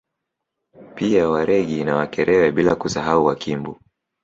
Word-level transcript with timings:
Pia 0.95 1.29
Waregi 1.29 1.83
na 1.83 1.95
Wakerewe 1.95 2.51
bila 2.51 2.75
kusahau 2.75 3.25
Wakimbu 3.25 3.79